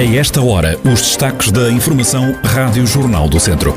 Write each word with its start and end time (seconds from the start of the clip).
A 0.00 0.02
esta 0.02 0.40
hora, 0.40 0.80
os 0.82 1.02
destaques 1.02 1.50
da 1.50 1.70
Informação 1.70 2.34
Rádio 2.42 2.86
Jornal 2.86 3.28
do 3.28 3.38
Centro. 3.38 3.74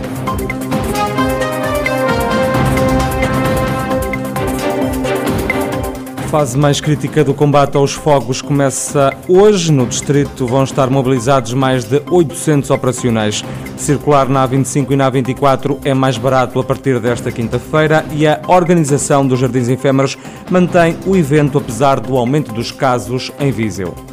A 6.15 6.27
fase 6.29 6.57
mais 6.57 6.79
crítica 6.79 7.25
do 7.25 7.33
combate 7.33 7.75
aos 7.75 7.91
fogos 7.91 8.41
começa 8.41 9.13
hoje. 9.27 9.69
No 9.69 9.85
distrito 9.85 10.47
vão 10.47 10.63
estar 10.63 10.89
mobilizados 10.89 11.53
mais 11.53 11.83
de 11.83 12.01
800 12.09 12.69
operacionais. 12.69 13.43
Circular 13.75 14.29
na 14.29 14.47
A25 14.47 14.91
e 14.91 14.95
na 14.95 15.11
A24 15.11 15.79
é 15.83 15.93
mais 15.93 16.17
barato 16.17 16.57
a 16.57 16.63
partir 16.63 17.01
desta 17.01 17.33
quinta-feira 17.33 18.05
e 18.13 18.25
a 18.25 18.39
organização 18.47 19.27
dos 19.27 19.39
Jardins 19.41 19.67
Efêmeros 19.67 20.17
mantém 20.49 20.95
o 21.05 21.17
evento 21.17 21.57
apesar 21.57 21.99
do 21.99 22.15
aumento 22.15 22.53
dos 22.53 22.71
casos 22.71 23.29
em 23.41 23.51
Viseu. 23.51 24.12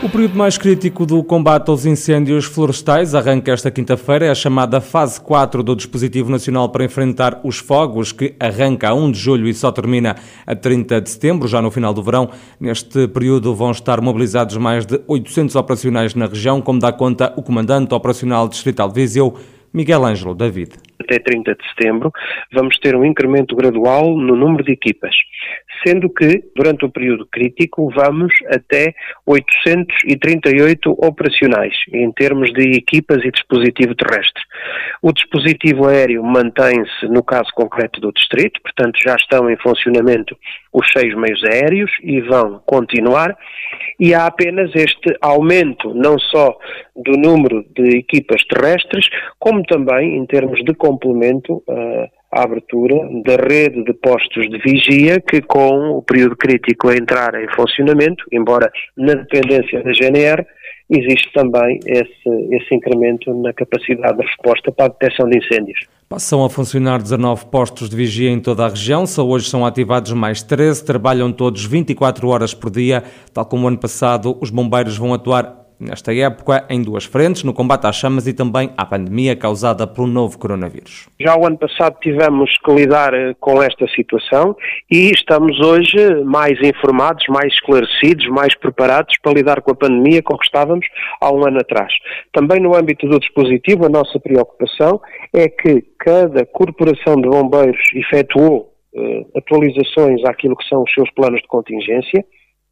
O 0.00 0.08
período 0.08 0.38
mais 0.38 0.56
crítico 0.56 1.04
do 1.04 1.24
combate 1.24 1.68
aos 1.70 1.84
incêndios 1.84 2.44
florestais 2.44 3.16
arranca 3.16 3.50
esta 3.50 3.68
quinta-feira. 3.68 4.26
É 4.26 4.30
a 4.30 4.34
chamada 4.34 4.80
fase 4.80 5.20
4 5.20 5.60
do 5.60 5.74
Dispositivo 5.74 6.30
Nacional 6.30 6.68
para 6.68 6.84
enfrentar 6.84 7.40
os 7.42 7.58
fogos, 7.58 8.12
que 8.12 8.32
arranca 8.38 8.90
a 8.90 8.94
1 8.94 9.10
de 9.10 9.18
julho 9.18 9.48
e 9.48 9.54
só 9.54 9.72
termina 9.72 10.14
a 10.46 10.54
30 10.54 11.00
de 11.00 11.10
setembro, 11.10 11.48
já 11.48 11.60
no 11.60 11.72
final 11.72 11.92
do 11.92 12.00
verão. 12.00 12.30
Neste 12.60 13.08
período 13.08 13.52
vão 13.56 13.72
estar 13.72 14.00
mobilizados 14.00 14.56
mais 14.56 14.86
de 14.86 15.00
800 15.08 15.56
operacionais 15.56 16.14
na 16.14 16.26
região, 16.26 16.62
como 16.62 16.78
dá 16.78 16.92
conta 16.92 17.34
o 17.36 17.42
Comandante 17.42 17.92
Operacional 17.92 18.48
Distrital 18.48 18.88
de 18.88 18.94
Viseu, 18.94 19.36
Miguel 19.74 20.04
Ângelo 20.04 20.34
David. 20.34 20.74
Até 21.00 21.18
30 21.18 21.54
de 21.54 21.68
setembro 21.70 22.12
vamos 22.52 22.78
ter 22.78 22.94
um 22.94 23.04
incremento 23.04 23.56
gradual 23.56 24.16
no 24.16 24.36
número 24.36 24.62
de 24.62 24.72
equipas, 24.72 25.14
sendo 25.86 26.08
que 26.10 26.44
durante 26.54 26.84
o 26.84 26.90
período 26.90 27.26
crítico 27.26 27.90
vamos 27.90 28.32
até 28.48 28.94
838 29.26 30.90
operacionais 30.90 31.74
em 31.92 32.10
termos 32.12 32.52
de 32.52 32.76
equipas 32.76 33.24
e 33.24 33.30
dispositivo 33.30 33.94
terrestre. 33.94 34.42
O 35.02 35.12
dispositivo 35.12 35.86
aéreo 35.86 36.22
mantém-se 36.22 37.06
no 37.08 37.22
caso 37.22 37.50
concreto 37.54 38.00
do 38.00 38.12
distrito, 38.12 38.60
portanto 38.62 38.98
já 39.02 39.16
estão 39.16 39.50
em 39.50 39.56
funcionamento 39.56 40.36
os 40.72 40.86
seis 40.92 41.14
meios 41.14 41.42
aéreos 41.44 41.90
e 42.02 42.20
vão 42.20 42.60
continuar 42.66 43.36
e 43.98 44.14
há 44.14 44.26
apenas 44.26 44.70
este 44.74 45.16
aumento 45.20 45.92
não 45.94 46.18
só 46.18 46.56
do 46.96 47.12
número 47.12 47.64
de 47.74 47.98
equipas 47.98 48.42
terrestres, 48.44 49.08
como 49.38 49.62
também 49.64 50.16
em 50.16 50.26
termos 50.26 50.62
de 50.64 50.74
complemento 50.74 51.62
uh, 51.68 52.17
à 52.32 52.42
abertura 52.42 52.94
da 53.24 53.36
rede 53.36 53.82
de 53.84 53.92
postos 53.94 54.48
de 54.48 54.58
vigia 54.58 55.20
que 55.20 55.40
com 55.40 55.98
o 55.98 56.02
período 56.02 56.36
crítico 56.36 56.88
a 56.88 56.96
entrar 56.96 57.34
em 57.42 57.48
funcionamento, 57.54 58.24
embora 58.32 58.70
na 58.96 59.14
dependência 59.14 59.82
da 59.82 59.92
GNR, 59.92 60.44
existe 60.90 61.30
também 61.32 61.78
esse, 61.86 62.56
esse 62.56 62.74
incremento 62.74 63.32
na 63.42 63.52
capacidade 63.52 64.18
de 64.18 64.26
resposta 64.26 64.72
para 64.72 64.86
a 64.86 64.88
detecção 64.88 65.28
de 65.28 65.38
incêndios. 65.38 65.80
Passam 66.08 66.42
a 66.42 66.48
funcionar 66.48 67.02
19 67.02 67.46
postos 67.46 67.90
de 67.90 67.96
vigia 67.96 68.30
em 68.30 68.40
toda 68.40 68.64
a 68.64 68.68
região, 68.68 69.06
só 69.06 69.26
hoje 69.26 69.50
são 69.50 69.66
ativados 69.66 70.12
mais 70.12 70.42
13, 70.42 70.84
trabalham 70.84 71.30
todos 71.30 71.64
24 71.66 72.28
horas 72.28 72.54
por 72.54 72.70
dia, 72.70 73.02
tal 73.32 73.44
como 73.44 73.64
o 73.64 73.68
ano 73.68 73.78
passado 73.78 74.36
os 74.40 74.50
bombeiros 74.50 74.96
vão 74.96 75.12
atuar 75.12 75.67
nesta 75.80 76.14
época 76.14 76.66
em 76.68 76.82
duas 76.82 77.04
frentes, 77.04 77.44
no 77.44 77.54
combate 77.54 77.86
às 77.86 77.96
chamas 77.96 78.26
e 78.26 78.32
também 78.32 78.70
à 78.76 78.84
pandemia 78.84 79.36
causada 79.36 79.86
pelo 79.86 80.06
novo 80.06 80.38
coronavírus. 80.38 81.08
Já 81.20 81.36
o 81.36 81.46
ano 81.46 81.58
passado 81.58 81.96
tivemos 82.00 82.50
que 82.64 82.72
lidar 82.72 83.14
eh, 83.14 83.34
com 83.40 83.62
esta 83.62 83.86
situação 83.88 84.56
e 84.90 85.10
estamos 85.10 85.58
hoje 85.60 86.22
mais 86.24 86.58
informados, 86.62 87.24
mais 87.28 87.52
esclarecidos, 87.52 88.26
mais 88.28 88.54
preparados 88.56 89.16
para 89.22 89.34
lidar 89.34 89.62
com 89.62 89.72
a 89.72 89.76
pandemia 89.76 90.22
como 90.22 90.40
estávamos 90.42 90.86
há 91.20 91.32
um 91.32 91.46
ano 91.46 91.58
atrás. 91.60 91.92
Também 92.32 92.60
no 92.60 92.76
âmbito 92.76 93.06
do 93.08 93.20
dispositivo, 93.20 93.86
a 93.86 93.88
nossa 93.88 94.18
preocupação 94.18 95.00
é 95.32 95.48
que 95.48 95.82
cada 95.98 96.44
corporação 96.46 97.16
de 97.16 97.28
bombeiros 97.28 97.80
efetuou 97.94 98.72
uh, 98.94 99.38
atualizações 99.38 100.24
àquilo 100.24 100.56
que 100.56 100.68
são 100.68 100.82
os 100.82 100.92
seus 100.92 101.10
planos 101.12 101.40
de 101.40 101.48
contingência, 101.48 102.24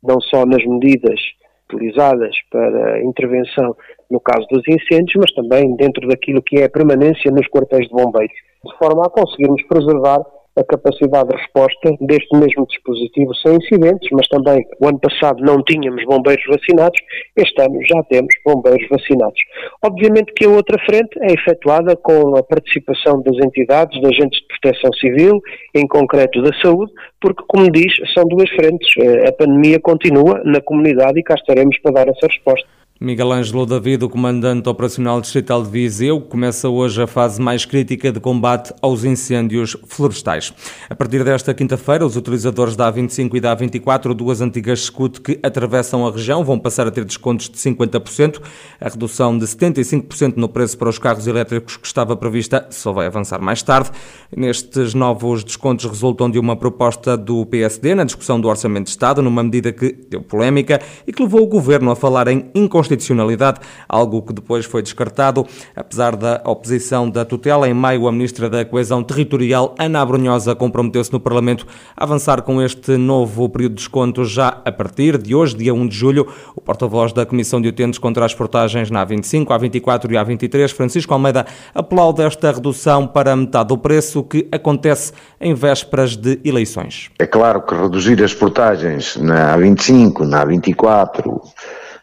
não 0.03 0.21
só 0.21 0.45
nas 0.47 0.65
medidas 0.65 1.21
utilizadas 1.69 2.35
para 2.51 3.03
intervenção 3.05 3.77
no 4.11 4.21
caso 4.21 4.47
dos 4.51 4.63
incêndios, 4.69 5.15
mas 5.17 5.33
também 5.33 5.75
dentro 5.77 6.07
daquilo 6.09 6.43
que 6.43 6.61
é 6.61 6.65
a 6.65 6.71
permanência 6.71 7.31
nos 7.31 7.47
quartéis 7.49 7.89
de 7.89 7.95
bombeiros, 7.95 8.37
de 8.65 8.77
forma 8.79 9.05
a 9.05 9.11
conseguirmos 9.11 9.63
preservar 9.67 10.21
a 10.57 10.65
capacidade 10.65 11.29
de 11.29 11.37
resposta 11.37 11.91
deste 12.01 12.35
mesmo 12.37 12.67
dispositivo 12.67 13.35
sem 13.37 13.57
incidentes, 13.57 14.09
mas 14.13 14.27
também 14.29 14.65
o 14.81 14.89
ano 14.89 14.99
passado 14.99 15.43
não 15.45 15.63
tínhamos 15.63 16.05
bombeiros 16.05 16.45
vacinados, 16.49 16.99
este 17.37 17.63
ano 17.63 17.79
já 17.87 18.03
temos 18.05 18.35
bombeiros 18.45 18.89
vacinados. 18.89 19.39
Obviamente 19.85 20.33
que 20.33 20.47
a 20.47 20.51
outra 20.51 20.79
frente 20.85 21.19
é 21.21 21.33
efetuada 21.33 21.95
com 21.97 22.37
a 22.37 22.43
participação 22.43 23.23
das 23.23 23.37
entidades, 23.45 24.01
dos 24.01 24.11
agentes 24.11 24.41
de 24.41 24.47
proteção 24.49 24.93
civil, 24.95 25.41
em 25.75 25.87
concreto 25.87 26.43
da 26.43 26.51
saúde, 26.63 26.93
porque, 27.21 27.43
como 27.47 27.71
diz, 27.71 27.93
são 28.15 28.25
duas 28.25 28.49
frentes. 28.51 28.89
Eh, 28.99 29.29
a 29.29 29.33
pandemia 29.33 29.79
continua 29.81 30.41
na 30.45 30.61
comunidade 30.61 31.19
e 31.19 31.23
cá 31.23 31.35
estaremos 31.35 31.79
para 31.81 31.93
dar 31.93 32.09
essa 32.09 32.27
resposta. 32.27 32.76
Miguel 32.99 33.31
Ângelo 33.31 33.67
David, 33.67 34.07
o 34.07 34.09
comandante 34.09 34.67
operacional 34.71 35.21
distrital 35.21 35.63
de 35.63 35.69
Viseu, 35.69 36.19
começa 36.19 36.67
hoje 36.67 37.03
a 37.03 37.07
fase 37.07 37.39
mais 37.39 37.67
crítica 37.67 38.11
de 38.11 38.19
combate 38.19 38.73
aos 38.81 39.05
incêndios 39.05 39.77
florestais. 39.87 40.51
A 40.89 40.95
partir 40.95 41.23
desta 41.23 41.53
quinta-feira, 41.53 42.07
os 42.07 42.17
utilizadores 42.17 42.75
da 42.75 42.91
A25 42.91 43.35
e 43.35 43.41
da 43.41 43.55
A24, 43.55 44.15
duas 44.15 44.41
antigas 44.41 44.85
SCUT 44.85 45.21
que 45.21 45.39
atravessam 45.43 46.07
a 46.07 46.11
região, 46.11 46.43
vão 46.43 46.59
passar 46.59 46.87
a 46.87 46.91
ter 46.91 47.05
descontos 47.05 47.51
de 47.51 47.59
50%. 47.59 48.41
A 48.81 48.89
redução 48.89 49.37
de 49.37 49.45
75% 49.45 50.39
no 50.39 50.49
preço 50.49 50.79
para 50.79 50.89
os 50.89 50.99
carros 50.99 51.27
elétricos 51.27 51.77
que 51.77 51.87
estava 51.87 52.17
prevista 52.17 52.67
só 52.71 52.95
vai 52.95 53.07
avançar 53.09 53.43
mais 53.43 53.63
tarde. 53.63 53.91
Nestes 54.35 54.95
novos 54.95 55.45
descontos 55.45 55.85
resultam 55.85 56.31
de 56.31 56.39
uma 56.39 56.57
proposta 56.57 57.15
do 57.15 57.45
PSD 57.45 57.95
na 57.95 58.05
discussão 58.05 58.41
do 58.41 58.49
Orçamento 58.49 58.85
de 58.85 58.91
Estado, 58.91 59.21
numa 59.21 59.43
medida 59.43 59.71
que 59.71 59.93
deu 60.09 60.23
polémica 60.23 60.81
e 61.07 61.13
que 61.13 61.23
levou 61.23 61.43
o 61.43 61.47
governo 61.47 61.91
a 61.91 61.97
falar 61.97 62.27
em 62.29 62.51
inconstitucionalidade 62.55 62.86
constitucionalidade, 62.87 63.61
algo 63.89 64.23
que 64.23 64.33
depois 64.33 64.65
foi 64.65 64.83
descartado. 64.83 65.47
Apesar 65.75 66.17
da 66.17 66.41
oposição 66.45 67.11
da 67.11 67.25
tutela, 67.25 67.69
em 67.69 67.75
maio 67.75 68.07
a 68.07 68.13
Ministra 68.13 68.49
da 68.49 68.65
Coesão 68.65 69.03
Territorial, 69.03 69.75
Ana 69.79 70.01
Abrunhosa, 70.01 70.55
comprometeu-se 70.55 71.13
no 71.13 71.19
Parlamento 71.19 71.67
a 71.97 72.05
avançar 72.05 72.43
com 72.43 72.63
este 72.63 72.97
novo 72.97 73.49
período 73.49 73.73
de 73.73 73.77
desconto 73.77 74.25
já 74.25 74.61
a 74.65 74.71
partir 74.71 75.19
de 75.19 75.35
hoje, 75.35 75.57
dia 75.57 75.75
1 75.75 75.89
de 75.89 75.97
julho. 75.97 76.27
O 76.55 76.61
porta-voz 76.61 77.13
da 77.13 77.27
Comissão 77.27 77.61
de 77.61 77.69
Utentes 77.69 77.99
contra 77.99 78.25
as 78.25 78.35
Portagens 78.35 78.91
na 78.91 79.05
A25, 79.05 79.47
A24 79.47 80.11
e 80.11 80.15
A23, 80.15 80.73
Francisco 80.73 81.13
Almeida, 81.13 81.47
aplaude 81.75 82.23
esta 82.23 82.53
redução 82.53 83.07
para 83.07 83.35
metade 83.35 83.69
do 83.69 83.79
preço 83.79 84.23
que 84.23 84.47
acontece 84.53 85.13
em 85.41 85.55
vésperas 85.55 86.17
de 86.17 86.39
eleições. 86.45 87.11
É 87.19 87.27
claro 87.27 87.63
que 87.63 87.75
reduzir 87.75 88.23
as 88.23 88.35
portagens 88.35 89.17
na 89.17 89.57
A25, 89.57 90.21
na 90.21 90.47
A24, 90.47 91.41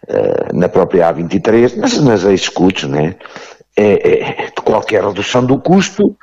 eh, 0.08 0.50
na 0.54 0.68
própria 0.68 1.14
A23, 1.14 1.76
mas 1.78 1.98
nas 2.02 2.24
escutos, 2.24 2.84
né? 2.84 3.16
É, 3.76 4.44
é, 4.44 4.52
qualquer 4.64 5.04
redução 5.04 5.44
do 5.44 5.60
custo 5.60 6.16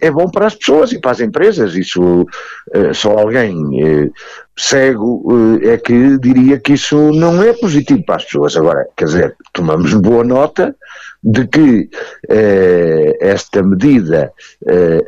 é 0.00 0.10
bom 0.10 0.30
para 0.30 0.46
as 0.46 0.54
pessoas 0.54 0.90
e 0.92 1.00
para 1.00 1.10
as 1.10 1.20
empresas. 1.20 1.74
Isso 1.74 2.26
é, 2.72 2.94
só 2.94 3.10
alguém 3.18 3.54
é, 3.84 4.10
cego 4.56 5.22
é 5.62 5.76
que 5.76 6.18
diria 6.18 6.58
que 6.58 6.72
isso 6.72 6.96
não 7.12 7.42
é 7.42 7.52
positivo 7.52 8.02
para 8.06 8.16
as 8.16 8.24
pessoas. 8.24 8.56
Agora, 8.56 8.86
quer 8.96 9.04
dizer, 9.04 9.36
tomamos 9.52 9.92
boa 9.94 10.24
nota 10.24 10.74
de 11.22 11.46
que 11.46 11.90
esta 13.20 13.62
medida 13.62 14.32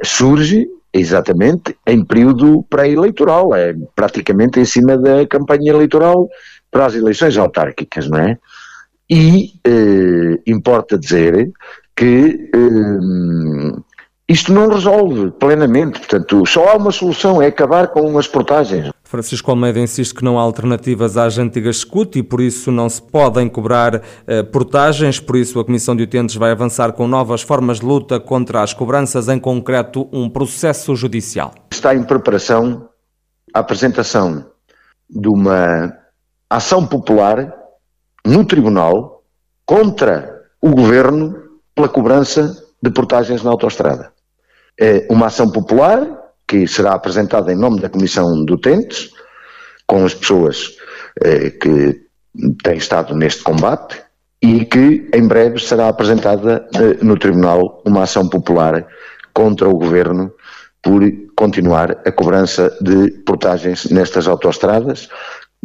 surge 0.03 0.67
exatamente 0.93 1.77
em 1.87 2.05
período 2.05 2.65
pré-eleitoral, 2.71 3.55
é 3.55 3.75
praticamente 3.95 4.59
em 4.59 4.65
cima 4.65 4.97
da 4.97 5.27
campanha 5.27 5.71
eleitoral 5.71 6.29
para 6.71 6.87
as 6.87 6.95
eleições 6.95 7.37
autárquicas, 7.37 8.09
não 8.09 8.19
é? 8.19 8.39
E 9.09 9.53
eh, 9.65 10.41
importa 10.47 10.99
dizer 10.99 11.53
que 11.95 12.51
eh, 12.55 13.81
isto 14.29 14.53
não 14.53 14.69
resolve 14.69 15.31
plenamente, 15.31 16.01
portanto, 16.01 16.45
só 16.47 16.69
há 16.71 16.77
uma 16.77 16.91
solução, 16.91 17.41
é 17.41 17.47
acabar 17.47 17.89
com 17.89 18.19
as 18.19 18.27
portagens. 18.27 18.91
Francisco 19.05 19.53
Almeida 19.53 19.79
insiste 19.79 20.13
que 20.13 20.25
não 20.25 20.37
há 20.37 20.43
alternativas 20.43 21.17
às 21.17 21.39
antigas 21.39 21.79
SCUT 21.79 22.19
e 22.19 22.23
por 22.25 22.41
isso 22.41 22.73
não 22.73 22.89
se 22.89 23.01
podem 23.01 23.49
cobrar 23.49 24.03
eh, 24.27 24.43
portagens, 24.43 25.21
por 25.21 25.37
isso 25.37 25.61
a 25.61 25.65
Comissão 25.65 25.95
de 25.95 26.03
Utentes 26.03 26.35
vai 26.35 26.51
avançar 26.51 26.93
com 26.93 27.07
novas 27.07 27.43
formas 27.43 27.79
de 27.79 27.87
luta 27.87 28.19
contra 28.19 28.63
as 28.63 28.75
cobranças, 28.75 29.29
em 29.29 29.39
concreto 29.39 30.09
um 30.13 30.29
processo 30.29 30.97
judicial. 30.97 31.55
Está 31.71 31.95
em 31.95 32.03
preparação 32.03 32.89
a 33.55 33.61
apresentação 33.61 34.45
de 35.09 35.29
uma 35.29 35.95
ação 36.49 36.87
popular 36.87 37.53
no 38.25 38.45
Tribunal 38.45 39.23
contra 39.65 40.43
o 40.61 40.71
Governo 40.71 41.35
pela 41.75 41.89
cobrança 41.89 42.57
de 42.83 42.91
portagens 42.91 43.43
na 43.43 43.51
autostrada. 43.51 44.13
É 44.79 45.07
uma 45.11 45.27
ação 45.27 45.51
popular 45.51 46.07
que 46.47 46.67
será 46.67 46.93
apresentada 46.93 47.53
em 47.53 47.57
nome 47.57 47.81
da 47.81 47.89
Comissão 47.89 48.45
de 48.45 48.53
Utentes, 48.53 49.11
com 49.87 50.05
as 50.05 50.15
pessoas 50.15 50.77
eh, 51.23 51.51
que 51.51 52.07
têm 52.63 52.77
estado 52.77 53.15
neste 53.15 53.43
combate 53.43 54.01
e 54.43 54.65
que 54.65 55.09
em 55.13 55.27
breve 55.27 55.59
será 55.59 55.89
apresentada 55.89 56.69
eh, 56.75 57.05
no 57.05 57.19
Tribunal 57.19 57.83
uma 57.85 58.03
ação 58.03 58.29
popular 58.29 58.87
contra 59.33 59.69
o 59.69 59.79
Governo 59.79 60.33
por 60.83 61.03
continuar 61.37 61.91
a 62.07 62.13
cobrança 62.13 62.77
de 62.81 63.11
portagens 63.25 63.87
nestas 63.87 64.29
autoestradas. 64.29 65.09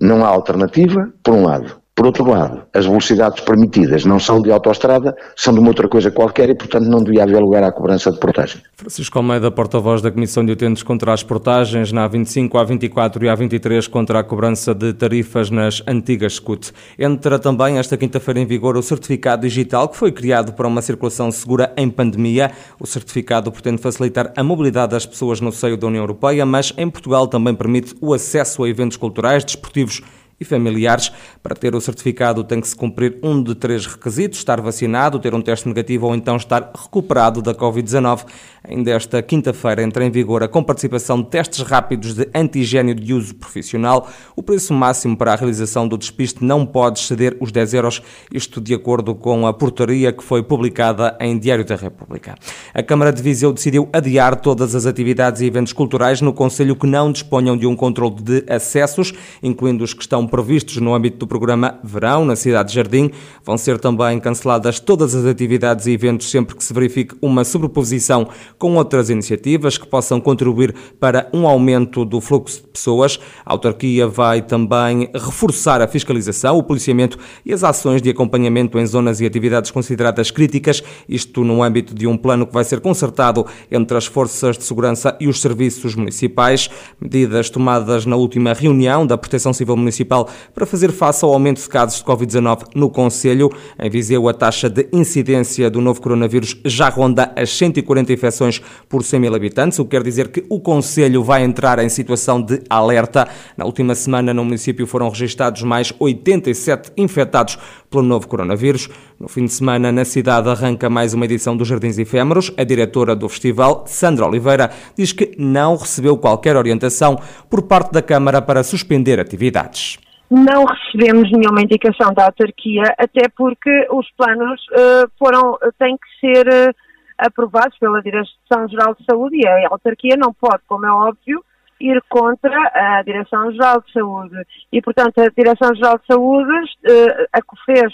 Não 0.02 0.26
há 0.26 0.30
alternativa, 0.30 1.14
por 1.24 1.36
um 1.36 1.46
lado. 1.46 1.81
Por 1.94 2.06
outro 2.06 2.28
lado, 2.28 2.64
as 2.74 2.86
velocidades 2.86 3.44
permitidas 3.44 4.06
não 4.06 4.18
são 4.18 4.42
de 4.42 4.50
autoestrada, 4.50 5.14
são 5.36 5.54
de 5.54 5.60
uma 5.60 5.68
outra 5.68 5.90
coisa 5.90 6.10
qualquer 6.10 6.50
e, 6.50 6.56
portanto, 6.56 6.86
não 6.86 7.04
devia 7.04 7.24
haver 7.24 7.40
lugar 7.40 7.64
à 7.64 7.72
cobrança 7.72 8.12
de 8.12 8.18
portagem. 8.18 8.62
Francisco 8.76 9.20
Almeida, 9.20 9.52
porta-voz 9.52 10.02
da 10.02 10.10
Comissão 10.10 10.44
de 10.46 10.54
Utentes 10.54 10.84
contra 10.84 11.14
as 11.14 11.22
portagens 11.22 11.92
na 11.92 12.10
A25, 12.10 12.50
A24 12.52 13.24
e 13.24 13.26
A23 13.26 13.90
contra 13.90 14.20
a 14.20 14.24
cobrança 14.24 14.74
de 14.74 14.94
tarifas 14.94 15.50
nas 15.52 15.84
antigas 15.86 16.36
SCUT. 16.36 16.72
Entra 16.98 17.38
também 17.38 17.78
esta 17.78 17.98
quinta-feira 17.98 18.40
em 18.40 18.46
vigor 18.46 18.78
o 18.78 18.82
certificado 18.82 19.42
digital 19.42 19.90
que 19.90 19.98
foi 19.98 20.14
criado 20.14 20.54
para 20.54 20.68
uma 20.68 20.82
circulação 20.82 21.30
segura 21.30 21.74
em 21.76 21.90
pandemia. 21.90 22.52
O 22.80 22.88
certificado 22.88 23.52
pretende 23.52 23.82
facilitar 23.82 24.32
a 24.36 24.44
mobilidade 24.44 24.94
das 24.94 25.06
pessoas 25.06 25.42
no 25.42 25.52
seio 25.52 25.76
da 25.76 25.88
União 25.88 26.04
Europeia, 26.04 26.46
mas 26.46 26.74
em 26.78 26.90
Portugal 26.90 27.28
também 27.28 27.54
permite 27.54 27.94
o 28.00 28.14
acesso 28.14 28.64
a 28.64 28.70
eventos 28.70 28.96
culturais, 28.96 29.44
desportivos 29.44 30.02
e 30.42 30.46
familiares. 30.46 31.12
Para 31.44 31.56
ter 31.56 31.76
o 31.76 31.80
certificado 31.80 32.44
tem 32.44 32.60
que 32.60 32.68
se 32.68 32.76
cumprir 32.76 33.20
um 33.22 33.42
de 33.42 33.54
três 33.54 33.86
requisitos, 33.86 34.40
estar 34.40 34.60
vacinado, 34.60 35.20
ter 35.20 35.36
um 35.36 35.42
teste 35.42 35.68
negativo 35.68 36.08
ou 36.08 36.16
então 36.16 36.36
estar 36.36 36.72
recuperado 36.76 37.42
da 37.42 37.54
Covid-19. 37.54 38.26
Ainda 38.64 38.92
esta 38.92 39.22
quinta-feira 39.22 39.82
entra 39.82 40.06
em 40.06 40.12
vigor 40.12 40.44
a 40.44 40.48
comparticipação 40.48 41.22
de 41.22 41.30
testes 41.30 41.62
rápidos 41.62 42.14
de 42.14 42.28
antigênio 42.34 42.94
de 42.94 43.14
uso 43.14 43.36
profissional. 43.36 44.10
O 44.36 44.44
preço 44.44 44.74
máximo 44.74 45.16
para 45.16 45.34
a 45.34 45.36
realização 45.36 45.88
do 45.88 45.98
despiste 45.98 46.44
não 46.44 46.66
pode 46.66 47.00
exceder 47.00 47.38
os 47.40 47.52
10 47.52 47.74
euros, 47.74 48.02
isto 48.32 48.60
de 48.60 48.74
acordo 48.74 49.14
com 49.16 49.46
a 49.46 49.54
portaria 49.54 50.12
que 50.12 50.24
foi 50.24 50.44
publicada 50.44 51.16
em 51.20 51.38
Diário 51.38 51.66
da 51.66 51.76
República. 51.76 52.36
A 52.74 52.84
Câmara 52.84 53.12
de 53.12 53.22
Viseu 53.22 53.54
decidiu 53.54 53.90
adiar 53.94 54.36
todas 54.36 54.76
as 54.76 54.86
atividades 54.86 55.42
e 55.42 55.46
eventos 55.46 55.74
culturais 55.74 56.22
no 56.22 56.34
Conselho 56.34 56.76
que 56.76 56.88
não 56.88 57.12
disponham 57.12 57.58
de 57.58 57.68
um 57.68 57.76
controle 57.76 58.16
de 58.22 58.46
acessos, 58.48 59.14
incluindo 59.42 59.84
os 59.84 59.94
que 59.94 60.02
estão 60.02 60.28
previstos 60.32 60.78
no 60.78 60.96
âmbito 60.96 61.18
do 61.18 61.28
programa 61.28 61.78
Verão, 61.84 62.24
na 62.24 62.38
cidade 62.38 62.70
de 62.70 62.76
Jardim. 62.76 63.12
Vão 63.44 63.58
ser 63.58 63.78
também 63.78 64.18
canceladas 64.20 64.80
todas 64.80 65.14
as 65.14 65.26
atividades 65.26 65.86
e 65.86 65.92
eventos 65.92 66.32
sempre 66.32 66.56
que 66.56 66.64
se 66.64 66.74
verifique 66.74 67.14
uma 67.22 67.44
sobreposição 67.44 68.28
com 68.58 68.76
outras 68.76 69.10
iniciativas 69.10 69.78
que 69.78 69.86
possam 69.86 70.22
contribuir 70.22 70.74
para 71.00 71.30
um 71.34 71.46
aumento 71.46 72.06
do 72.06 72.22
fluxo 72.22 72.62
de 72.62 72.70
pessoas. 72.70 73.20
A 73.46 73.52
autarquia 73.52 74.08
vai 74.08 74.42
também 74.42 75.10
reforçar 75.14 75.82
a 75.82 75.88
fiscalização, 75.88 76.58
o 76.58 76.64
policiamento 76.64 77.20
e 77.46 77.52
as 77.52 77.64
ações 77.64 78.02
de 78.02 78.10
acompanhamento 78.10 78.80
em 78.80 78.86
zonas 78.86 79.20
e 79.20 79.26
atividades 79.26 79.70
consideradas 79.70 80.32
críticas, 80.32 80.82
isto 81.10 81.44
no 81.44 81.62
âmbito 81.62 81.94
de 81.94 82.08
um 82.08 82.16
plano 82.16 82.48
que 82.48 82.54
vai 82.54 82.64
ser 82.64 82.80
concertado 82.80 83.46
entre 83.70 83.98
as 83.98 84.06
forças 84.06 84.58
de 84.58 84.64
segurança 84.64 85.18
e 85.20 85.28
os 85.28 85.42
serviços 85.42 85.94
municipais. 85.94 86.70
Medidas 87.02 87.50
tomadas 87.50 88.06
na 88.06 88.16
última 88.16 88.54
reunião 88.54 89.06
da 89.06 89.18
Proteção 89.18 89.52
Civil 89.52 89.76
Municipal 89.76 90.11
para 90.54 90.66
fazer 90.66 90.92
face 90.92 91.24
ao 91.24 91.34
aumento 91.34 91.62
de 91.62 91.70
casos 91.70 92.00
de 92.00 92.06
Covid-19 92.06 92.68
no 92.76 92.90
Conselho. 92.90 93.50
Em 93.80 93.90
Viseu, 93.90 94.28
a 94.28 94.34
taxa 94.34 94.70
de 94.70 94.88
incidência 94.92 95.70
do 95.70 95.80
novo 95.80 96.02
coronavírus 96.02 96.58
já 96.66 96.90
ronda 96.90 97.32
as 97.36 97.50
140 97.52 98.12
infecções 98.12 98.62
por 98.90 99.04
100 99.04 99.20
mil 99.20 99.36
habitantes, 99.36 99.80
o 99.80 99.86
que 99.86 99.92
quer 99.92 100.04
dizer 100.04 100.28
que 100.30 100.46
o 100.50 100.60
Conselho 100.60 101.24
vai 101.24 101.44
entrar 101.44 101.80
em 101.80 101.90
situação 101.90 102.42
de 102.42 102.62
alerta. 102.70 103.28
Na 103.56 103.66
última 103.66 103.96
semana, 103.96 104.34
no 104.34 104.44
município 104.44 104.86
foram 104.86 105.10
registados 105.10 105.64
mais 105.64 105.94
87 106.00 106.92
infectados 106.98 107.58
pelo 107.92 108.04
novo 108.04 108.28
coronavírus. 108.28 108.90
No 109.20 109.28
fim 109.28 109.46
de 109.46 109.52
semana, 109.52 109.92
na 109.92 110.06
cidade, 110.06 110.50
arranca 110.50 110.90
mais 110.90 111.14
uma 111.14 111.26
edição 111.26 111.58
dos 111.58 111.68
Jardins 111.68 111.98
Efêmeros. 111.98 112.52
A 112.58 112.64
diretora 112.64 113.16
do 113.16 113.28
festival, 113.28 113.84
Sandra 113.86 114.26
Oliveira, 114.26 114.72
diz 114.98 115.12
que 115.12 115.36
não 115.38 115.76
recebeu 115.76 116.18
qualquer 116.18 116.56
orientação 116.56 117.20
por 117.50 117.64
parte 117.64 117.92
da 117.92 118.02
Câmara 118.02 118.42
para 118.42 118.64
suspender 118.64 119.20
atividades 119.20 120.00
não 120.32 120.64
recebemos 120.64 121.30
nenhuma 121.30 121.62
indicação 121.62 122.14
da 122.14 122.28
autarquia, 122.28 122.84
até 122.98 123.28
porque 123.36 123.86
os 123.92 124.10
planos 124.12 124.62
uh, 124.72 125.12
foram, 125.20 125.58
têm 125.78 125.98
que 125.98 126.26
ser 126.26 126.48
uh, 126.48 126.74
aprovados 127.18 127.78
pela 127.78 128.02
Direção-Geral 128.02 128.96
de 128.96 129.04
Saúde 129.04 129.36
e 129.36 129.46
a 129.46 129.68
autarquia 129.70 130.16
não 130.18 130.34
pode, 130.34 130.64
como 130.70 130.86
é 130.86 130.90
óbvio, 130.92 131.44
ir 131.82 132.02
contra 132.10 132.72
a 132.74 133.02
Direção-Geral 133.04 133.82
de 133.82 133.92
Saúde. 133.92 134.36
E, 134.72 134.82
portanto, 134.82 135.20
a 135.20 135.30
Direção-Geral 135.30 135.98
de 136.00 136.06
Saúde 136.06 136.52
uh, 136.52 137.28
a 137.34 137.42
que 137.42 137.66
fez 137.66 137.94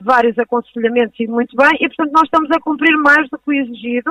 vários 0.00 0.38
aconselhamentos 0.38 1.18
e 1.18 1.26
muito 1.26 1.56
bem, 1.56 1.70
e, 1.80 1.88
portanto, 1.88 2.12
nós 2.12 2.24
estamos 2.24 2.50
a 2.50 2.60
cumprir 2.60 2.96
mais 2.96 3.28
do 3.30 3.38
que 3.38 3.50
o 3.50 3.52
exigido. 3.52 4.10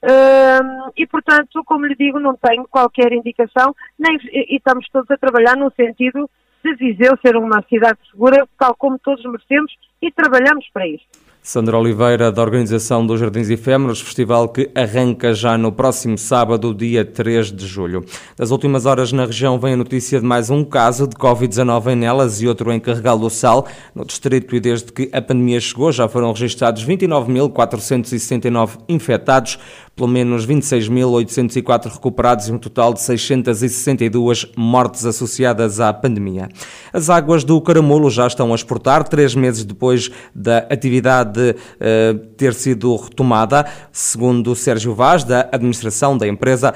Uh, 0.00 0.92
e, 0.96 1.06
portanto, 1.06 1.62
como 1.64 1.86
lhe 1.86 1.96
digo, 1.96 2.20
não 2.20 2.36
tenho 2.36 2.66
qualquer 2.68 3.12
indicação, 3.12 3.74
nem, 3.98 4.16
e, 4.32 4.54
e 4.54 4.56
estamos 4.56 4.88
todos 4.90 5.10
a 5.10 5.16
trabalhar 5.16 5.56
no 5.56 5.72
sentido 5.72 6.30
de 6.64 6.74
Viseu 6.74 7.16
ser 7.24 7.36
uma 7.36 7.62
cidade 7.68 7.98
segura, 8.10 8.46
tal 8.58 8.74
como 8.76 8.98
todos 8.98 9.24
merecemos, 9.24 9.72
e 10.00 10.10
trabalhamos 10.10 10.68
para 10.72 10.86
isso. 10.86 11.04
Sandra 11.48 11.78
Oliveira, 11.78 12.30
da 12.30 12.42
Organização 12.42 13.06
dos 13.06 13.20
Jardins 13.20 13.48
Efêmeros, 13.48 14.02
festival 14.02 14.50
que 14.50 14.70
arranca 14.74 15.32
já 15.32 15.56
no 15.56 15.72
próximo 15.72 16.18
sábado, 16.18 16.74
dia 16.74 17.06
3 17.06 17.50
de 17.50 17.66
julho. 17.66 18.04
Das 18.36 18.50
últimas 18.50 18.84
horas 18.84 19.12
na 19.12 19.24
região 19.24 19.58
vem 19.58 19.72
a 19.72 19.76
notícia 19.78 20.20
de 20.20 20.26
mais 20.26 20.50
um 20.50 20.62
caso 20.62 21.06
de 21.06 21.16
Covid-19 21.16 21.92
em 21.92 21.96
Nelas 21.96 22.42
e 22.42 22.46
outro 22.46 22.70
em 22.70 22.78
Carregal 22.78 23.18
do 23.18 23.30
Sal. 23.30 23.66
No 23.94 24.04
distrito 24.04 24.54
e 24.54 24.60
desde 24.60 24.92
que 24.92 25.08
a 25.10 25.22
pandemia 25.22 25.58
chegou 25.58 25.90
já 25.90 26.06
foram 26.06 26.32
registrados 26.32 26.84
29.469 26.84 28.80
infectados, 28.86 29.58
pelo 29.98 30.08
menos 30.08 30.46
26.804 30.46 31.92
recuperados 31.92 32.48
e 32.48 32.52
um 32.52 32.58
total 32.58 32.94
de 32.94 33.00
662 33.00 34.52
mortes 34.56 35.04
associadas 35.04 35.80
à 35.80 35.92
pandemia. 35.92 36.48
As 36.92 37.10
águas 37.10 37.42
do 37.42 37.60
Caramulo 37.60 38.08
já 38.08 38.28
estão 38.28 38.52
a 38.52 38.54
exportar, 38.54 39.02
três 39.02 39.34
meses 39.34 39.64
depois 39.64 40.08
da 40.32 40.58
atividade 40.58 41.50
uh, 41.50 42.18
ter 42.36 42.54
sido 42.54 42.94
retomada. 42.94 43.66
Segundo 43.90 44.54
Sérgio 44.54 44.94
Vaz, 44.94 45.24
da 45.24 45.48
administração 45.50 46.16
da 46.16 46.28
empresa, 46.28 46.72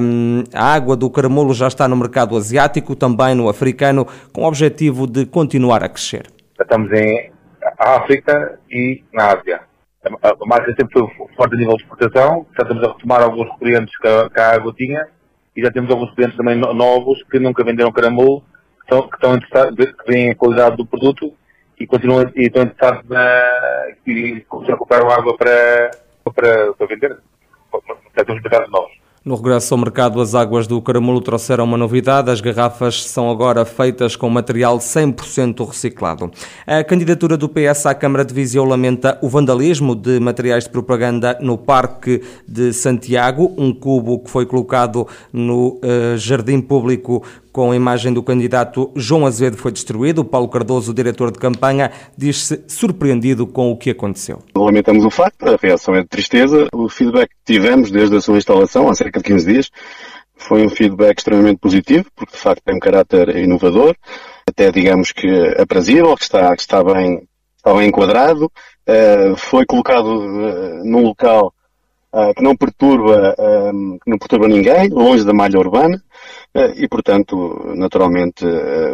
um, 0.00 0.44
a 0.54 0.72
água 0.72 0.96
do 0.96 1.10
Caramulo 1.10 1.52
já 1.52 1.66
está 1.66 1.88
no 1.88 1.96
mercado 1.96 2.36
asiático, 2.36 2.94
também 2.94 3.34
no 3.34 3.48
africano, 3.48 4.06
com 4.32 4.42
o 4.42 4.46
objetivo 4.46 5.08
de 5.08 5.26
continuar 5.26 5.82
a 5.82 5.88
crescer. 5.88 6.26
Estamos 6.60 6.92
em 6.92 7.32
África 7.76 8.60
e 8.70 9.02
na 9.12 9.32
Ásia 9.32 9.71
a 10.04 10.46
marca 10.46 10.74
sempre 10.74 10.92
foi 10.92 11.28
forte 11.36 11.54
a 11.54 11.58
nível 11.58 11.76
de 11.76 11.82
exportação, 11.82 12.46
já 12.56 12.62
estamos 12.62 12.82
a 12.84 12.92
retomar 12.92 13.22
alguns 13.22 13.56
clientes 13.58 13.96
que 13.98 14.08
a, 14.08 14.28
que 14.28 14.40
a 14.40 14.50
água 14.54 14.72
tinha 14.76 15.06
e 15.56 15.62
já 15.62 15.70
temos 15.70 15.90
alguns 15.90 16.12
clientes 16.14 16.36
também 16.36 16.56
novos 16.56 17.22
que 17.30 17.38
nunca 17.38 17.62
venderam 17.62 17.92
caramelo, 17.92 18.40
que 18.40 18.82
estão, 18.84 19.08
que 19.08 19.14
estão 19.14 19.34
interessados, 19.34 19.76
que 19.76 20.12
veem 20.12 20.30
a 20.30 20.34
qualidade 20.34 20.76
do 20.76 20.86
produto 20.86 21.32
e 21.78 21.86
continuam 21.86 22.30
e 22.34 22.46
estão 22.46 22.62
interessados 22.62 23.08
na, 23.08 23.42
e 24.06 24.40
começam 24.48 24.74
a 24.74 24.78
comprar 24.78 25.02
água 25.02 25.36
para, 25.36 25.90
para, 26.34 26.72
para 26.74 26.86
vender. 26.86 27.18
Já 28.16 28.24
temos 28.24 28.42
mercados 28.42 28.70
novos. 28.70 29.01
No 29.24 29.36
regresso 29.36 29.72
ao 29.72 29.78
mercado, 29.78 30.20
as 30.20 30.34
águas 30.34 30.66
do 30.66 30.82
Caramulo 30.82 31.20
trouxeram 31.20 31.62
uma 31.62 31.78
novidade. 31.78 32.28
As 32.28 32.40
garrafas 32.40 33.04
são 33.04 33.30
agora 33.30 33.64
feitas 33.64 34.16
com 34.16 34.28
material 34.28 34.78
100% 34.78 35.64
reciclado. 35.64 36.28
A 36.66 36.82
candidatura 36.82 37.36
do 37.36 37.48
PS 37.48 37.86
à 37.86 37.94
Câmara 37.94 38.24
de 38.24 38.34
Viseu 38.34 38.64
lamenta 38.64 39.16
o 39.22 39.28
vandalismo 39.28 39.94
de 39.94 40.18
materiais 40.18 40.64
de 40.64 40.70
propaganda 40.70 41.38
no 41.40 41.56
Parque 41.56 42.20
de 42.48 42.72
Santiago, 42.72 43.54
um 43.56 43.72
cubo 43.72 44.18
que 44.18 44.28
foi 44.28 44.44
colocado 44.44 45.06
no 45.32 45.78
uh, 45.84 46.16
jardim 46.16 46.60
público 46.60 47.22
com 47.52 47.70
a 47.70 47.76
imagem 47.76 48.12
do 48.12 48.22
candidato 48.22 48.90
João 48.96 49.26
Azevedo 49.26 49.58
foi 49.58 49.70
destruído. 49.70 50.24
Paulo 50.24 50.48
Cardoso, 50.48 50.94
diretor 50.94 51.30
de 51.30 51.38
campanha, 51.38 51.92
diz-se 52.16 52.64
surpreendido 52.66 53.46
com 53.46 53.70
o 53.70 53.76
que 53.76 53.90
aconteceu. 53.90 54.38
Lamentamos 54.56 55.04
o 55.04 55.10
facto, 55.10 55.46
a 55.46 55.56
reação 55.60 55.94
é 55.94 56.02
de 56.02 56.08
tristeza. 56.08 56.66
O 56.72 56.88
feedback 56.88 57.28
que 57.28 57.54
tivemos 57.54 57.90
desde 57.90 58.16
a 58.16 58.20
sua 58.20 58.38
instalação, 58.38 58.88
há 58.88 58.94
cerca 58.94 59.20
de 59.20 59.24
15 59.24 59.46
dias, 59.46 59.70
foi 60.34 60.64
um 60.64 60.68
feedback 60.70 61.18
extremamente 61.18 61.58
positivo, 61.58 62.06
porque 62.16 62.32
de 62.32 62.38
facto 62.38 62.62
tem 62.64 62.74
um 62.74 62.80
caráter 62.80 63.36
inovador, 63.36 63.94
até 64.48 64.70
digamos 64.70 65.12
que 65.12 65.28
aprazível, 65.58 66.16
que 66.16 66.24
está, 66.24 66.54
que 66.56 66.62
está, 66.62 66.82
bem, 66.82 67.22
está 67.56 67.74
bem 67.74 67.88
enquadrado. 67.88 68.50
Uh, 68.88 69.36
foi 69.36 69.64
colocado 69.64 70.08
uh, 70.08 70.84
num 70.84 71.02
local 71.02 71.54
uh, 72.12 72.34
que 72.34 72.42
não 72.42 72.56
perturba, 72.56 73.36
que 74.02 74.10
não 74.10 74.18
perturba 74.18 74.48
ninguém, 74.48 74.88
longe 74.88 75.24
da 75.24 75.32
malha 75.32 75.58
urbana. 75.58 76.02
E, 76.76 76.86
portanto, 76.86 77.72
naturalmente, 77.74 78.44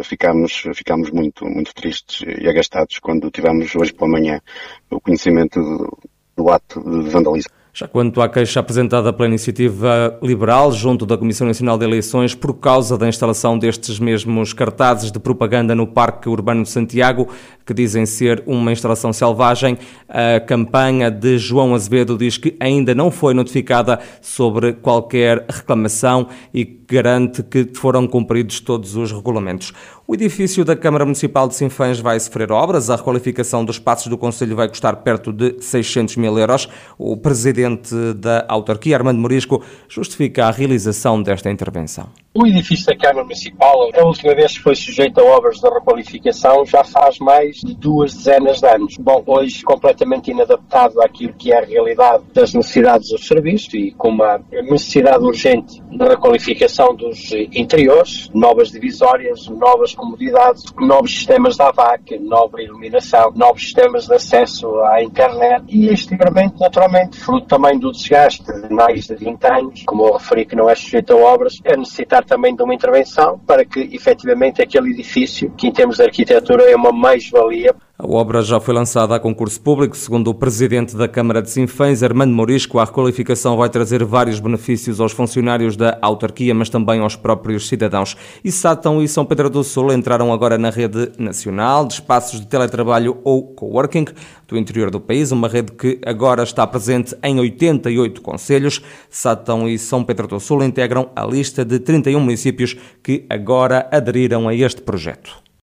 ficámos, 0.03 0.63
ficámos 0.73 1.11
muito, 1.11 1.45
muito 1.45 1.73
tristes 1.73 2.21
e 2.25 2.47
agastados 2.47 2.99
quando 2.99 3.29
tivemos 3.29 3.75
hoje 3.75 3.93
pela 3.93 4.09
manhã 4.09 4.41
o 4.89 5.01
conhecimento 5.01 5.61
do, 5.61 5.97
do 6.37 6.49
ato 6.49 6.79
de 6.81 7.09
vandalismo. 7.09 7.58
Já 7.71 7.87
quanto 7.87 8.19
à 8.19 8.27
queixa 8.27 8.59
apresentada 8.59 9.13
pela 9.13 9.29
Iniciativa 9.29 10.17
Liberal 10.23 10.71
junto 10.71 11.05
da 11.05 11.15
Comissão 11.15 11.45
Nacional 11.45 11.77
de 11.77 11.85
Eleições 11.85 12.33
por 12.33 12.55
causa 12.55 12.97
da 12.97 13.07
instalação 13.07 13.59
destes 13.59 13.99
mesmos 13.99 14.53
cartazes 14.53 15.11
de 15.11 15.19
propaganda 15.19 15.75
no 15.75 15.85
Parque 15.85 16.27
Urbano 16.27 16.63
de 16.63 16.69
Santiago, 16.69 17.27
que 17.63 17.73
dizem 17.73 18.07
ser 18.07 18.43
uma 18.47 18.71
instalação 18.71 19.13
selvagem, 19.13 19.77
a 20.07 20.39
campanha 20.39 21.11
de 21.11 21.37
João 21.37 21.75
Azevedo 21.75 22.17
diz 22.17 22.39
que 22.39 22.57
ainda 22.59 22.95
não 22.95 23.11
foi 23.11 23.35
notificada 23.35 23.99
sobre 24.19 24.73
qualquer 24.73 25.45
reclamação 25.47 26.27
e 26.51 26.65
garante 26.65 27.43
que 27.43 27.69
foram 27.75 28.07
cumpridos 28.07 28.59
todos 28.59 28.95
os 28.95 29.11
regulamentos. 29.11 29.71
O 30.09 30.15
edifício 30.15 30.65
da 30.65 30.75
Câmara 30.75 31.05
Municipal 31.05 31.47
de 31.47 31.53
Sinfãs 31.53 31.99
vai 31.99 32.19
sofrer 32.19 32.51
obras. 32.51 32.89
A 32.89 32.95
requalificação 32.95 33.63
dos 33.63 33.75
espaços 33.75 34.07
do 34.07 34.17
Conselho 34.17 34.55
vai 34.55 34.67
custar 34.67 34.95
perto 35.03 35.31
de 35.31 35.61
600 35.61 36.15
mil 36.15 36.35
euros. 36.39 36.67
O 36.97 37.15
presidente 37.15 37.93
da 38.15 38.43
autarquia, 38.47 38.97
Armando 38.97 39.19
Morisco, 39.19 39.63
justifica 39.87 40.47
a 40.47 40.51
realização 40.51 41.21
desta 41.21 41.51
intervenção. 41.51 42.09
O 42.33 42.47
edifício 42.47 42.87
da 42.87 42.97
Câmara 42.97 43.23
Municipal, 43.23 43.89
a 43.93 44.03
última 44.03 44.33
vez 44.33 44.57
que 44.57 44.63
foi 44.63 44.75
sujeito 44.75 45.19
a 45.19 45.23
obras 45.23 45.59
de 45.59 45.69
requalificação, 45.69 46.65
já 46.65 46.83
faz 46.83 47.19
mais 47.19 47.57
de 47.57 47.75
duas 47.75 48.13
dezenas 48.13 48.61
de 48.61 48.67
anos. 48.67 48.95
Bom, 48.99 49.23
hoje 49.27 49.61
completamente 49.61 50.31
inadaptado 50.31 51.01
àquilo 51.01 51.33
que 51.33 51.51
é 51.51 51.59
a 51.59 51.65
realidade 51.65 52.23
das 52.33 52.55
necessidades 52.55 53.09
dos 53.09 53.27
serviços 53.27 53.73
e 53.75 53.91
com 53.91 54.09
uma 54.09 54.41
necessidade 54.63 55.23
urgente 55.23 55.81
de 55.81 56.07
requalificação 56.07 56.95
dos 56.95 57.31
interiores, 57.51 58.29
novas 58.33 58.71
divisórias, 58.71 59.47
novas 59.47 59.93
comodidades, 59.99 60.63
novos 60.79 61.13
sistemas 61.13 61.55
de 61.55 61.61
AVAC, 61.61 62.17
nova 62.19 62.61
iluminação, 62.61 63.31
novos 63.35 63.63
sistemas 63.63 64.07
de 64.07 64.15
acesso 64.15 64.79
à 64.85 65.03
internet 65.03 65.65
e 65.67 65.89
este 65.89 66.17
naturalmente, 66.59 67.19
fruto 67.19 67.47
também 67.47 67.77
do 67.77 67.91
desgaste 67.91 68.43
de 68.43 68.73
mais 68.73 69.05
de 69.05 69.15
20 69.15 69.43
anos, 69.45 69.83
como 69.85 70.05
eu 70.05 70.13
referi 70.13 70.45
que 70.45 70.55
não 70.55 70.69
é 70.69 70.75
sujeito 70.75 71.13
a 71.13 71.17
obras, 71.17 71.59
é 71.65 71.75
necessitar 71.75 72.23
também 72.23 72.55
de 72.55 72.63
uma 72.63 72.73
intervenção 72.73 73.39
para 73.39 73.65
que 73.65 73.81
efetivamente 73.91 74.61
aquele 74.61 74.91
edifício, 74.91 75.51
que 75.51 75.67
em 75.67 75.71
termos 75.71 75.97
de 75.97 76.03
arquitetura 76.03 76.63
é 76.63 76.75
uma 76.75 76.91
mais-valia. 76.91 77.75
A 78.01 78.07
obra 78.07 78.41
já 78.41 78.61
foi 78.61 78.73
lançada 78.73 79.13
a 79.13 79.19
concurso 79.19 79.59
público, 79.59 79.97
segundo 79.97 80.29
o 80.29 80.33
presidente 80.33 80.95
da 80.95 81.05
Câmara 81.05 81.41
de 81.41 81.49
Sinfãs, 81.49 82.01
Armando 82.01 82.33
Morisco. 82.33 82.79
A 82.79 82.85
requalificação 82.85 83.57
vai 83.57 83.69
trazer 83.69 84.05
vários 84.05 84.39
benefícios 84.39 85.01
aos 85.01 85.11
funcionários 85.11 85.75
da 85.75 85.97
autarquia, 86.01 86.55
mas 86.55 86.69
também 86.69 87.01
aos 87.01 87.17
próprios 87.17 87.67
cidadãos. 87.67 88.15
E 88.41 88.53
Sátão 88.53 89.03
e 89.03 89.07
São 89.09 89.25
Pedro 89.25 89.49
do 89.49 89.65
Sul 89.65 89.91
entraram 89.91 90.31
agora 90.31 90.57
na 90.57 90.69
rede 90.69 91.11
nacional 91.17 91.85
de 91.85 91.95
espaços 91.95 92.39
de 92.39 92.47
teletrabalho 92.47 93.17
ou 93.21 93.53
coworking 93.53 94.05
do 94.47 94.57
interior 94.57 94.89
do 94.89 95.01
país, 95.01 95.33
uma 95.33 95.49
rede 95.49 95.73
que 95.73 95.99
agora 96.05 96.43
está 96.43 96.65
presente 96.65 97.13
em 97.21 97.37
88 97.37 98.21
conselhos. 98.21 98.81
Sátão 99.09 99.67
e 99.67 99.77
São 99.77 100.05
Pedro 100.05 100.25
do 100.25 100.39
Sul 100.39 100.63
integram 100.63 101.09
a 101.13 101.25
lista 101.25 101.65
de 101.65 101.77
31 101.79 102.21
municípios 102.21 102.77
que 103.03 103.25
agora 103.29 103.89
aderiram 103.91 104.47
a 104.47 104.55
este 104.55 104.81
projeto. 104.81 105.48